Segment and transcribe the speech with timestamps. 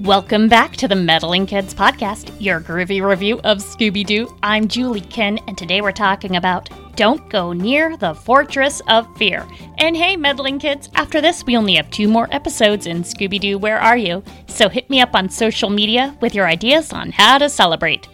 [0.00, 4.34] Welcome back to the Meddling Kids Podcast, your groovy review of Scooby Doo.
[4.42, 9.46] I'm Julie Kinn, and today we're talking about Don't Go Near the Fortress of Fear.
[9.76, 13.58] And hey, Meddling Kids, after this, we only have two more episodes in Scooby Doo
[13.58, 14.24] Where Are You?
[14.46, 18.08] So hit me up on social media with your ideas on how to celebrate.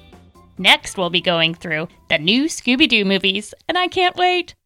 [0.58, 4.56] Next, we'll be going through the new Scooby Doo movies, and I can't wait.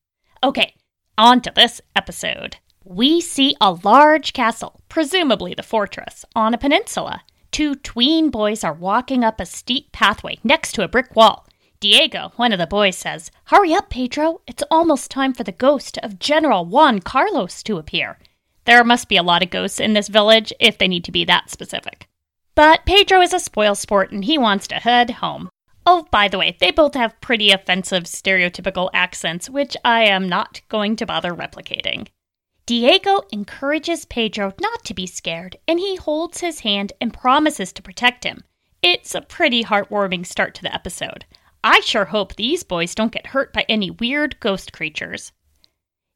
[0.43, 0.73] Okay,
[1.18, 7.22] on to this episode we see a large castle, presumably the fortress, on a peninsula.
[7.50, 11.46] Two tween boys are walking up a steep pathway next to a brick wall.
[11.80, 14.40] Diego, one of the boys, says, Hurry up, Pedro.
[14.46, 18.18] It's almost time for the ghost of General Juan Carlos to appear.
[18.64, 21.24] There must be a lot of ghosts in this village if they need to be
[21.24, 22.08] that specific.
[22.54, 25.49] But Pedro is a spoil sport and he wants to head home.
[25.86, 30.60] Oh, by the way, they both have pretty offensive stereotypical accents, which I am not
[30.68, 32.08] going to bother replicating.
[32.70, 37.82] Diego encourages Pedro not to be scared, and he holds his hand and promises to
[37.82, 38.44] protect him.
[38.80, 41.24] It's a pretty heartwarming start to the episode.
[41.64, 45.32] I sure hope these boys don't get hurt by any weird ghost creatures.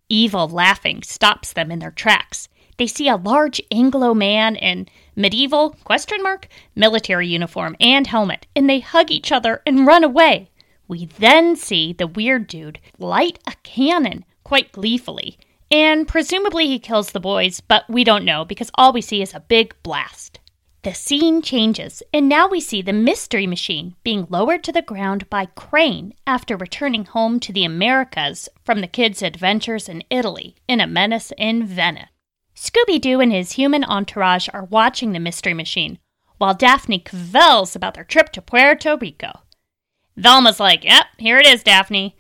[0.08, 2.48] Evil laughing stops them in their tracks.
[2.76, 6.46] They see a large Anglo man in medieval question mark
[6.76, 10.50] military uniform and helmet, and they hug each other and run away.
[10.86, 15.36] We then see the weird dude light a cannon quite gleefully
[15.74, 19.34] and presumably he kills the boys, but we don't know because all we see is
[19.34, 20.38] a big blast.
[20.84, 25.28] The scene changes, and now we see the mystery machine being lowered to the ground
[25.28, 30.78] by crane after returning home to the Americas from the kids' adventures in Italy in
[30.78, 32.08] A Menace in Venice.
[32.54, 35.98] Scooby Doo and his human entourage are watching the mystery machine,
[36.38, 39.40] while Daphne cavils about their trip to Puerto Rico.
[40.16, 42.16] Velma's like, Yep, here it is, Daphne.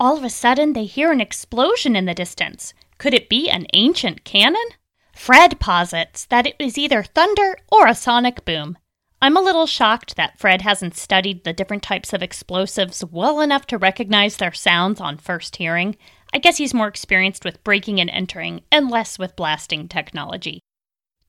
[0.00, 2.74] All of a sudden, they hear an explosion in the distance.
[2.98, 4.68] Could it be an ancient cannon?
[5.14, 8.78] Fred posits that it was either thunder or a sonic boom.
[9.20, 13.66] I'm a little shocked that Fred hasn't studied the different types of explosives well enough
[13.66, 15.96] to recognize their sounds on first hearing.
[16.32, 20.60] I guess he's more experienced with breaking and entering and less with blasting technology.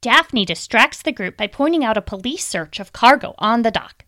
[0.01, 4.05] Daphne distracts the group by pointing out a police search of cargo on the dock.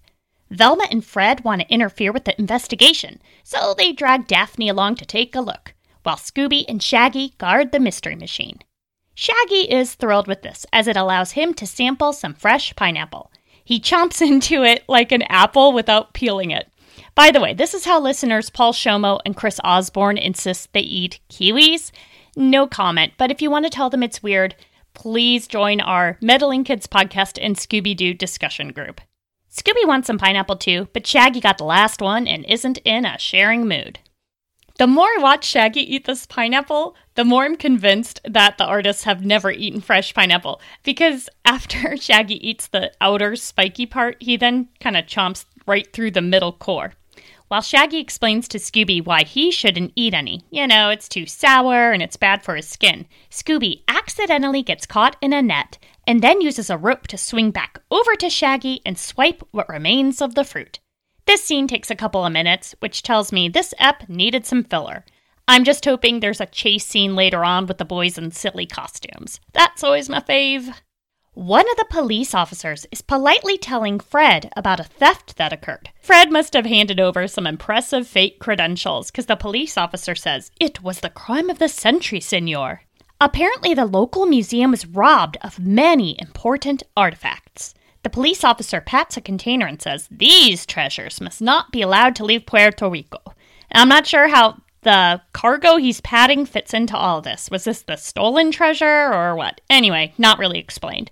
[0.50, 5.06] Velma and Fred want to interfere with the investigation, so they drag Daphne along to
[5.06, 5.74] take a look
[6.10, 8.58] while Scooby and Shaggy guard the mystery machine.
[9.14, 13.32] Shaggy is thrilled with this, as it allows him to sample some fresh pineapple.
[13.64, 16.68] He chomps into it like an apple without peeling it.
[17.14, 21.20] By the way, this is how listeners Paul Shomo and Chris Osborne insist they eat
[21.30, 21.92] kiwis.
[22.36, 24.56] No comment, but if you want to tell them it's weird,
[24.96, 29.00] please join our Meddling Kids podcast and Scooby Doo discussion group.
[29.56, 33.20] Scooby wants some pineapple too, but Shaggy got the last one and isn't in a
[33.20, 34.00] sharing mood.
[34.80, 39.04] The more I watch Shaggy eat this pineapple, the more I'm convinced that the artists
[39.04, 40.62] have never eaten fresh pineapple.
[40.84, 46.12] Because after Shaggy eats the outer spiky part, he then kind of chomps right through
[46.12, 46.94] the middle core.
[47.50, 50.46] While Shaggy explains to Scooby why he shouldn't eat any.
[50.50, 53.06] You know, it's too sour and it's bad for his skin.
[53.30, 57.82] Scooby accidentally gets caught in a net and then uses a rope to swing back
[57.92, 60.80] over to Shaggy and swipe what remains of the fruit.
[61.30, 65.06] This scene takes a couple of minutes, which tells me this ep needed some filler.
[65.48, 69.40] I'm just hoping there's a chase scene later on with the boys in silly costumes.
[69.54, 70.74] That's always my fave.
[71.34, 75.92] One of the police officers is politely telling Fred about a theft that occurred.
[76.02, 80.82] Fred must have handed over some impressive fake credentials because the police officer says, It
[80.82, 82.82] was the crime of the century, senor.
[83.22, 87.76] Apparently, the local museum was robbed of many important artifacts.
[88.04, 92.26] The police officer pats a container and says, These treasures must not be allowed to
[92.26, 93.20] leave Puerto Rico.
[93.72, 97.50] And I'm not sure how the cargo he's patting fits into all this.
[97.52, 99.60] Was this the stolen treasure or what?
[99.70, 101.12] Anyway, not really explained.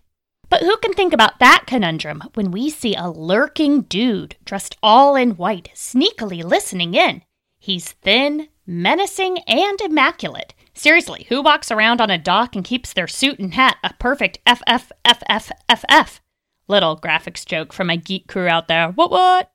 [0.49, 5.15] But who can think about that conundrum when we see a lurking dude dressed all
[5.15, 7.21] in white sneakily listening in?
[7.59, 10.53] He's thin, menacing, and immaculate.
[10.73, 14.39] Seriously, who walks around on a dock and keeps their suit and hat a perfect
[14.45, 16.19] FFFFFF?
[16.67, 18.89] Little graphics joke from my geek crew out there.
[18.89, 19.51] What, what?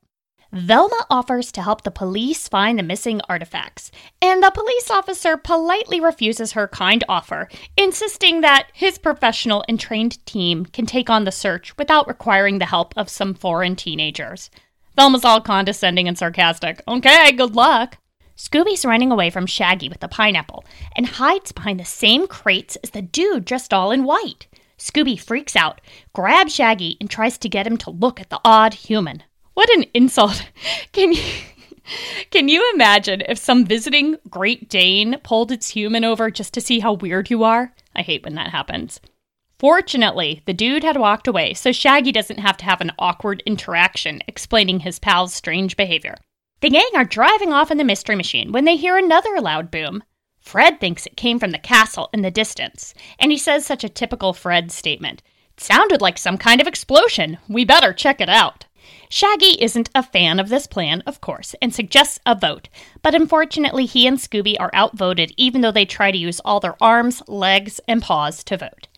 [0.51, 3.89] Velma offers to help the police find the missing artifacts,
[4.21, 10.23] and the police officer politely refuses her kind offer, insisting that his professional and trained
[10.27, 14.51] team can take on the search without requiring the help of some foreign teenagers.
[14.95, 16.83] Velma's all condescending and sarcastic.
[16.87, 17.97] Okay, good luck.
[18.35, 20.65] Scooby's running away from Shaggy with the pineapple
[20.95, 24.47] and hides behind the same crates as the dude dressed all in white.
[24.77, 25.81] Scooby freaks out,
[26.13, 29.23] grabs Shaggy, and tries to get him to look at the odd human.
[29.53, 30.49] What an insult!
[30.91, 31.23] Can you.
[32.31, 36.79] Can you imagine if some visiting Great Dane pulled its human over just to see
[36.79, 37.73] how weird you are?
[37.95, 38.99] I hate when that happens.
[39.59, 44.21] Fortunately, the dude had walked away, so Shaggy doesn't have to have an awkward interaction
[44.27, 46.15] explaining his pal's strange behavior.
[46.61, 50.03] The gang are driving off in the mystery machine when they hear another loud boom.
[50.43, 53.89] Fred thinks it came from the castle in the distance, and he says such a
[53.89, 55.23] typical Fred statement.
[55.57, 57.37] It sounded like some kind of explosion.
[57.47, 58.65] We better check it out.
[59.09, 62.67] Shaggy isn't a fan of this plan, of course, and suggests a vote,
[63.01, 66.75] but unfortunately, he and Scooby are outvoted even though they try to use all their
[66.83, 68.89] arms, legs, and paws to vote.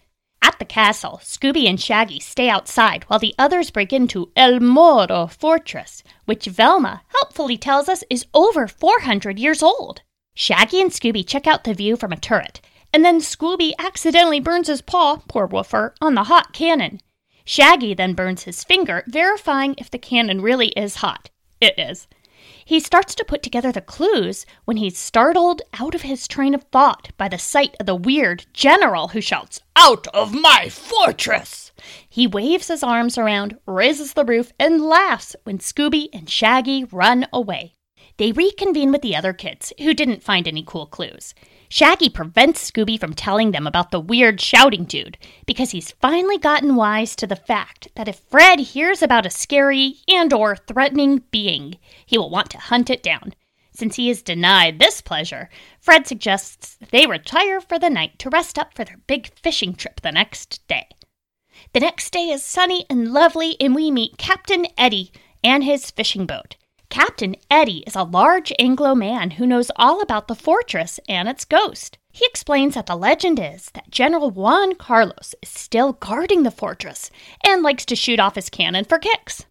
[0.41, 5.27] At the castle, Scooby and Shaggy stay outside while the others break into El Morro
[5.27, 10.01] Fortress, which Velma helpfully tells us is over 400 years old.
[10.37, 12.59] Shaggy and Scooby check out the view from a turret,
[12.93, 16.99] and then Scooby accidentally burns his paw, poor woofer, on the hot cannon.
[17.45, 21.29] Shaggy then burns his finger, verifying if the cannon really is hot.
[21.61, 22.07] It is.
[22.65, 26.63] He starts to put together the clues when he's startled out of his train of
[26.63, 31.71] thought by the sight of the weird general who shouts, Out of my fortress!
[32.09, 37.25] He waves his arms around, raises the roof, and laughs when Scooby and Shaggy run
[37.31, 37.75] away.
[38.17, 41.33] They reconvene with the other kids, who didn't find any cool clues.
[41.67, 46.75] Shaggy prevents Scooby from telling them about the weird shouting dude because he's finally gotten
[46.75, 51.77] wise to the fact that if Fred hears about a scary and or threatening being,
[52.05, 53.33] he will want to hunt it down.
[53.73, 55.49] Since he is denied this pleasure,
[55.81, 59.99] Fred suggests they retire for the night to rest up for their big fishing trip
[59.99, 60.87] the next day.
[61.73, 65.11] The next day is sunny and lovely, and we meet Captain Eddie
[65.43, 66.55] and his fishing boat.
[66.95, 71.43] Captain Eddie is a large Anglo man who knows all about the fortress and its
[71.43, 71.97] ghost.
[72.13, 77.11] He explains that the legend is that General Juan Carlos is still guarding the fortress
[77.43, 79.45] and likes to shoot off his cannon for kicks.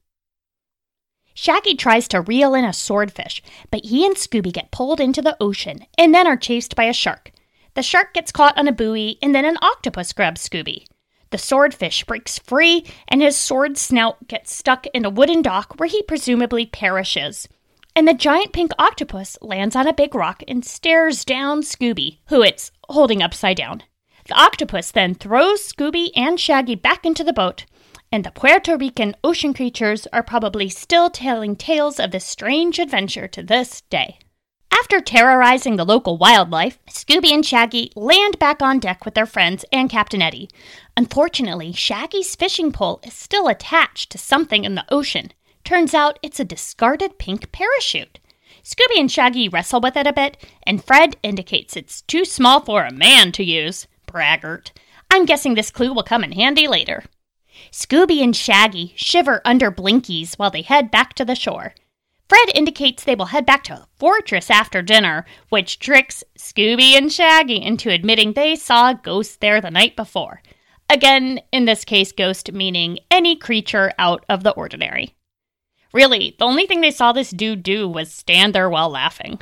[1.34, 5.36] Shaggy tries to reel in a swordfish, but he and Scooby get pulled into the
[5.38, 7.30] ocean and then are chased by a shark.
[7.74, 10.86] The shark gets caught on a buoy, and then an octopus grabs Scooby.
[11.34, 15.88] The swordfish breaks free, and his sword snout gets stuck in a wooden dock where
[15.88, 17.48] he presumably perishes.
[17.96, 22.40] And the giant pink octopus lands on a big rock and stares down Scooby, who
[22.40, 23.82] it's holding upside down.
[24.28, 27.64] The octopus then throws Scooby and Shaggy back into the boat,
[28.12, 33.26] and the Puerto Rican ocean creatures are probably still telling tales of this strange adventure
[33.26, 34.18] to this day.
[34.84, 39.64] After terrorizing the local wildlife, Scooby and Shaggy land back on deck with their friends
[39.72, 40.50] and Captain Eddie.
[40.96, 45.32] Unfortunately, Shaggy's fishing pole is still attached to something in the ocean.
[45.64, 48.20] Turns out it's a discarded pink parachute.
[48.62, 52.84] Scooby and Shaggy wrestle with it a bit, and Fred indicates it's too small for
[52.84, 53.86] a man to use.
[54.06, 54.72] Braggart.
[55.10, 57.04] I'm guessing this clue will come in handy later.
[57.70, 61.74] Scooby and Shaggy shiver under blinkies while they head back to the shore.
[62.28, 67.12] Fred indicates they will head back to the fortress after dinner, which tricks Scooby and
[67.12, 70.40] Shaggy into admitting they saw a ghost there the night before.
[70.90, 75.14] Again, in this case, ghost meaning any creature out of the ordinary.
[75.92, 79.40] Really, the only thing they saw this dude do was stand there while laughing.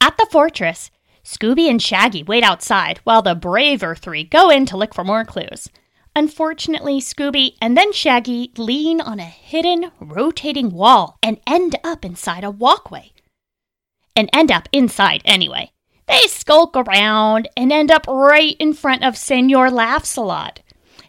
[0.00, 0.90] At the fortress,
[1.24, 5.24] Scooby and Shaggy wait outside while the braver three go in to look for more
[5.24, 5.68] clues.
[6.16, 12.44] Unfortunately, Scooby and then Shaggy lean on a hidden, rotating wall and end up inside
[12.44, 13.12] a walkway.
[14.14, 15.72] And end up inside anyway.
[16.06, 20.60] They skulk around and end up right in front of Senor Laughs a Lot.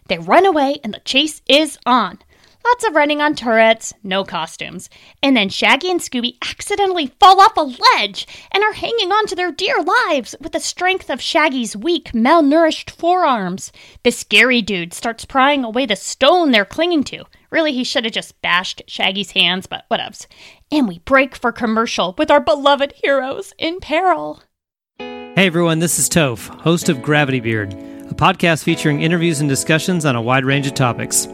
[0.08, 2.18] They run away and the chase is on.
[2.66, 4.90] Lots of running on turrets, no costumes.
[5.22, 9.36] And then Shaggy and Scooby accidentally fall off a ledge and are hanging on to
[9.36, 13.70] their dear lives with the strength of Shaggy's weak, malnourished forearms.
[14.02, 17.26] The scary dude starts prying away the stone they're clinging to.
[17.50, 20.26] Really, he should have just bashed Shaggy's hands, but whatevs.
[20.72, 24.42] And we break for commercial with our beloved heroes in peril.
[24.98, 27.76] Hey everyone, this is Toph, host of Gravity Beard,
[28.16, 31.26] podcast featuring interviews and discussions on a wide range of topics.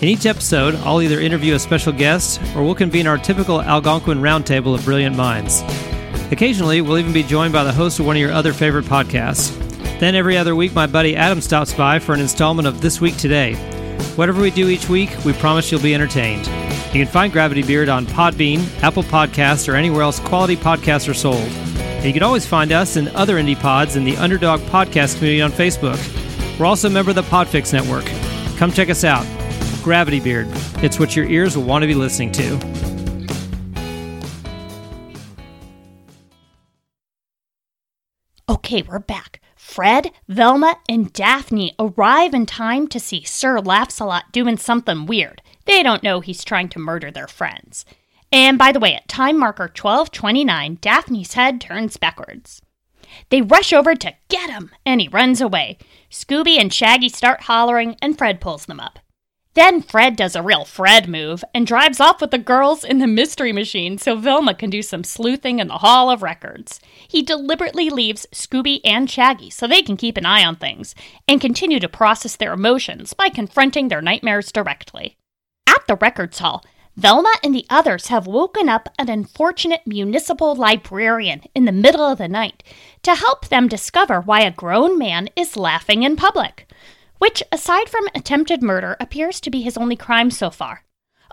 [0.00, 4.20] In each episode, I'll either interview a special guest or we'll convene our typical Algonquin
[4.20, 5.62] roundtable of brilliant minds.
[6.30, 9.56] Occasionally, we'll even be joined by the host of one of your other favorite podcasts.
[9.98, 13.16] Then every other week, my buddy Adam stops by for an installment of This Week
[13.16, 13.54] Today.
[14.14, 16.46] Whatever we do each week, we promise you'll be entertained.
[16.94, 21.14] You can find Gravity Beard on Podbean, Apple Podcasts, or anywhere else quality podcasts are
[21.14, 21.36] sold.
[21.38, 25.42] And you can always find us and other indie pods in the Underdog Podcast community
[25.42, 25.98] on Facebook.
[26.58, 28.04] We're also a member of the Podfix Network.
[28.58, 29.24] Come check us out.
[29.84, 30.48] Gravity Beard.
[30.82, 32.58] It's what your ears will want to be listening to.
[38.48, 39.40] Okay, we're back.
[39.54, 45.40] Fred, Velma, and Daphne arrive in time to see Sir Laughs-a-Lot doing something weird.
[45.66, 47.84] They don't know he's trying to murder their friends.
[48.32, 52.62] And by the way, at time marker 1229, Daphne's head turns backwards.
[53.30, 55.78] They rush over to get him, and he runs away.
[56.10, 58.98] Scooby and Shaggy start hollering, and Fred pulls them up.
[59.54, 63.08] Then Fred does a real Fred move and drives off with the girls in the
[63.08, 66.78] mystery machine so Velma can do some sleuthing in the Hall of Records.
[67.08, 70.94] He deliberately leaves Scooby and Shaggy so they can keep an eye on things
[71.26, 75.16] and continue to process their emotions by confronting their nightmares directly.
[75.66, 76.64] At the records hall,
[76.98, 82.18] Velma and the others have woken up an unfortunate municipal librarian in the middle of
[82.18, 82.62] the night
[83.02, 86.68] to help them discover why a grown man is laughing in public
[87.18, 90.84] which, aside from attempted murder, appears to be his only crime so far.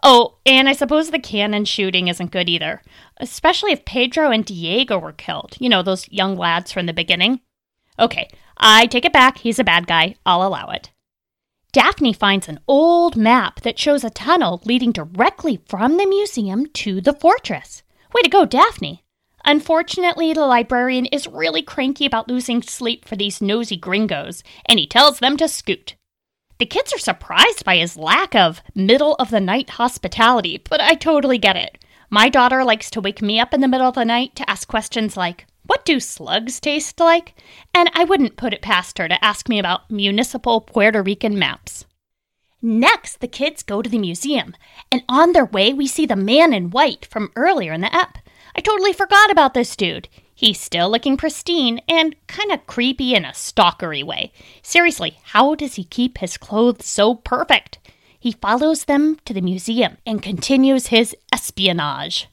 [0.04, 2.82] Oh, and I suppose the cannon shooting isn't good either,
[3.18, 5.56] especially if Pedro and Diego were killed.
[5.60, 7.40] You know, those young lads from the beginning.
[7.98, 9.38] Okay, I take it back.
[9.38, 10.16] He's a bad guy.
[10.26, 10.92] I'll allow it.
[11.76, 17.02] Daphne finds an old map that shows a tunnel leading directly from the museum to
[17.02, 17.84] the fortress.
[18.14, 19.04] Way to go, Daphne!
[19.44, 24.88] Unfortunately, the librarian is really cranky about losing sleep for these nosy gringos, and he
[24.88, 25.98] tells them to scoot.
[26.60, 30.94] The kids are surprised by his lack of middle of the night hospitality, but I
[30.96, 31.84] totally get it.
[32.10, 34.66] My daughter likes to wake me up in the middle of the night to ask
[34.66, 35.46] questions like,
[35.86, 37.36] Do slugs taste like?
[37.74, 41.86] And I wouldn't put it past her to ask me about municipal Puerto Rican maps.
[42.60, 44.56] Next, the kids go to the museum,
[44.92, 48.18] and on their way, we see the man in white from earlier in the ep.
[48.56, 50.10] I totally forgot about this dude.
[50.34, 54.34] He's still looking pristine and kind of creepy in a stalkery way.
[54.64, 57.78] Seriously, how does he keep his clothes so perfect?
[58.20, 62.28] He follows them to the museum and continues his espionage.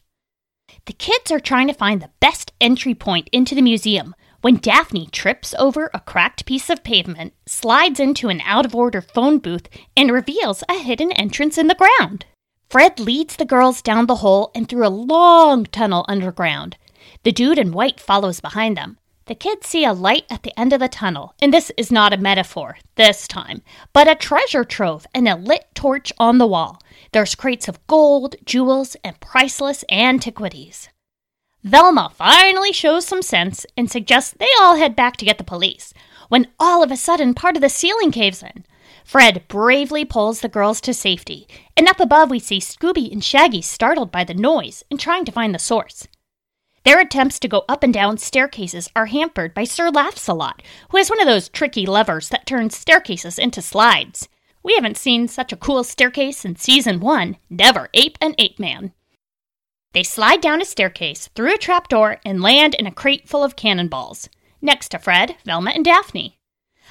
[0.86, 5.06] The kids are trying to find the best entry point into the museum when Daphne
[5.06, 9.68] trips over a cracked piece of pavement, slides into an out of order phone booth,
[9.96, 12.26] and reveals a hidden entrance in the ground.
[12.68, 16.76] Fred leads the girls down the hole and through a long tunnel underground.
[17.22, 18.98] The dude in white follows behind them.
[19.26, 22.12] The kids see a light at the end of the tunnel, and this is not
[22.12, 23.62] a metaphor this time,
[23.92, 26.80] but a treasure trove and a lit torch on the wall.
[27.12, 30.88] There's crates of gold, jewels, and priceless antiquities.
[31.62, 35.94] Velma finally shows some sense and suggests they all head back to get the police,
[36.28, 38.64] when all of a sudden part of the ceiling caves in.
[39.04, 43.62] Fred bravely pulls the girls to safety, and up above we see Scooby and Shaggy
[43.62, 46.08] startled by the noise and trying to find the source.
[46.84, 51.10] Their attempts to go up and down staircases are hampered by Sir Laughs-a-Lot, who has
[51.10, 54.28] one of those tricky levers that turns staircases into slides.
[54.64, 58.92] We haven't seen such a cool staircase since season one, Never Ape an Ape Man.
[59.92, 63.56] They slide down a staircase, through a trapdoor, and land in a crate full of
[63.56, 64.28] cannonballs,
[64.60, 66.38] next to Fred, Velma, and Daphne.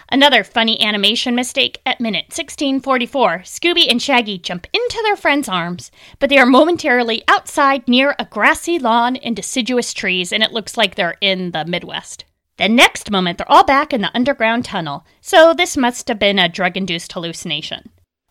[0.10, 5.92] Another funny animation mistake at minute 1644 Scooby and Shaggy jump into their friend's arms,
[6.20, 10.78] but they are momentarily outside near a grassy lawn and deciduous trees, and it looks
[10.78, 12.26] like they're in the Midwest.
[12.58, 16.40] The next moment, they're all back in the underground tunnel, so this must have been
[16.40, 17.90] a drug induced hallucination.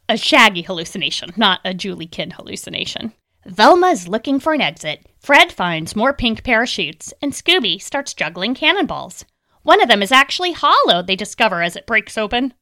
[0.08, 3.12] A Shaggy hallucination, not a Julie Kinn hallucination.
[3.46, 8.54] Velma is looking for an exit, Fred finds more pink parachutes, and Scooby starts juggling
[8.54, 9.24] cannonballs.
[9.62, 12.54] One of them is actually hollow, they discover as it breaks open.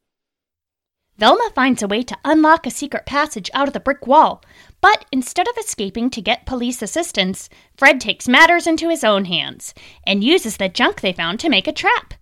[1.17, 4.45] Velma finds a way to unlock a secret passage out of the brick wall,
[4.81, 9.75] but instead of escaping to get police assistance, Fred takes matters into his own hands
[10.07, 12.15] and uses the junk they found to make a trap.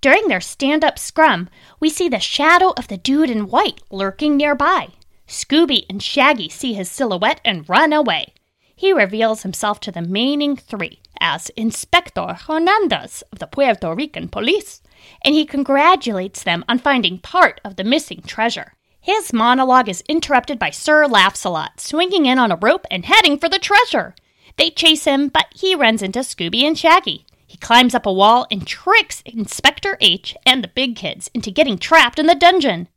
[0.00, 4.38] During their stand up scrum, we see the shadow of the dude in white lurking
[4.38, 4.88] nearby.
[5.28, 8.32] Scooby and Shaggy see his silhouette and run away.
[8.74, 14.82] He reveals himself to the remaining three as Inspector Hernandez of the Puerto Rican police,
[15.24, 18.74] and he congratulates them on finding part of the missing treasure.
[19.00, 23.48] His monologue is interrupted by Sir Laughs-a-Lot, swinging in on a rope and heading for
[23.48, 24.14] the treasure.
[24.56, 27.24] They chase him, but he runs into Scooby and Shaggy.
[27.46, 31.78] He climbs up a wall and tricks Inspector H and the big kids into getting
[31.78, 32.88] trapped in the dungeon.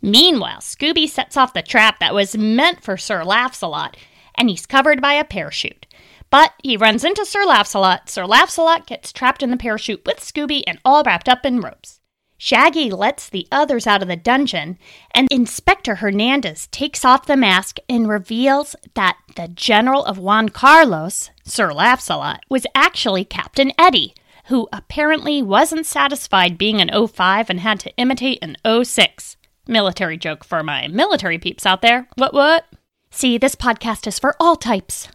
[0.00, 3.96] Meanwhile, Scooby sets off the trap that was meant for Sir Laughs-a-Lot,
[4.36, 5.84] and he's covered by a parachute.
[6.30, 8.08] But he runs into Sir Laughs-a-Lot.
[8.08, 12.00] Sir Laughs-a-Lot gets trapped in the parachute with Scooby and all wrapped up in ropes.
[12.38, 14.78] Shaggy lets the others out of the dungeon,
[15.14, 21.30] and Inspector Hernandez takes off the mask and reveals that the General of Juan Carlos,
[21.44, 24.14] Sir Laughs-a-Lot, was actually Captain Eddie,
[24.46, 29.36] who apparently wasn't satisfied being an 05 and had to imitate an 06.
[29.68, 32.08] Military joke for my military peeps out there.
[32.14, 32.64] What, what?
[33.10, 35.08] See, this podcast is for all types.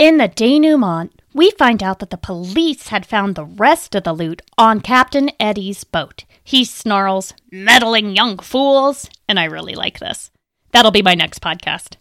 [0.00, 4.14] In the denouement, we find out that the police had found the rest of the
[4.14, 6.24] loot on Captain Eddie's boat.
[6.42, 10.30] He snarls, meddling young fools, and I really like this.
[10.72, 11.96] That'll be my next podcast.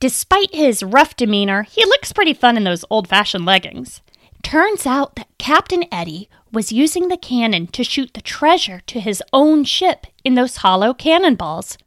[0.00, 4.02] Despite his rough demeanor, he looks pretty fun in those old fashioned leggings.
[4.42, 9.22] Turns out that Captain Eddie was using the cannon to shoot the treasure to his
[9.32, 11.78] own ship in those hollow cannonballs.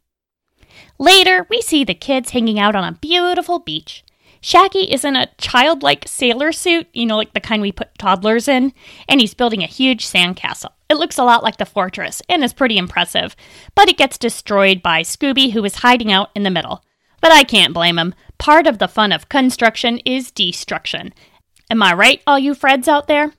[0.98, 4.02] Later, we see the kids hanging out on a beautiful beach.
[4.44, 8.46] Shaggy is in a childlike sailor suit, you know, like the kind we put toddlers
[8.46, 8.74] in,
[9.08, 10.72] and he's building a huge sandcastle.
[10.90, 13.34] It looks a lot like the fortress and is pretty impressive,
[13.74, 16.84] but it gets destroyed by Scooby, who is hiding out in the middle.
[17.22, 18.14] But I can't blame him.
[18.36, 21.14] Part of the fun of construction is destruction.
[21.70, 23.32] Am I right, all you Freds out there?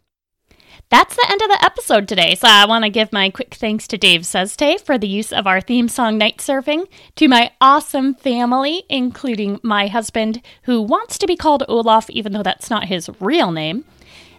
[0.89, 3.87] That's the end of the episode today, so I want to give my quick thanks
[3.87, 8.13] to Dave Seste for the use of our theme song Night Surfing, to my awesome
[8.13, 13.09] family, including my husband, who wants to be called Olaf even though that's not his
[13.19, 13.83] real name,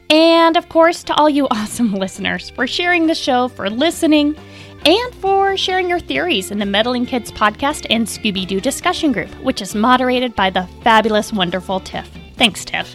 [0.08, 4.36] and of course to all you awesome listeners for sharing the show, for listening,
[4.84, 9.30] and for sharing your theories in the Meddling Kids podcast and Scooby Doo discussion group,
[9.42, 12.08] which is moderated by the fabulous, wonderful Tiff.
[12.36, 12.94] Thanks, Tiff.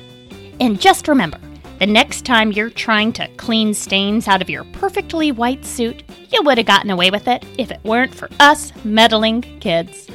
[0.61, 1.39] And just remember,
[1.81, 6.43] the next time you're trying to clean stains out of your perfectly white suit, you
[6.43, 10.07] would have gotten away with it if it weren't for us meddling kids.